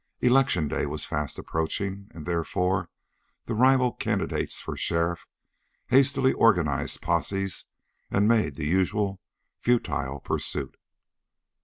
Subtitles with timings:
[0.19, 2.89] Election day was fast approaching and therefore
[3.45, 5.27] the rival candidates for sheriff
[5.89, 7.65] hastily organized posses
[8.09, 9.21] and made the usual
[9.59, 10.75] futile pursuit.